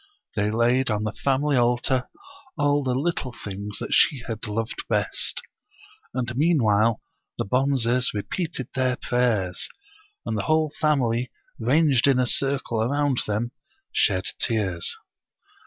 [0.35, 2.09] They laid on the family altar
[2.57, 5.43] all the little things that she had loved best.
[6.15, 7.03] And meanwhile
[7.37, 9.69] the Bonzes repeated their prayers,
[10.25, 11.29] and the whole family,
[11.59, 13.51] ranged in a circle around them,
[13.93, 14.97] shed tears.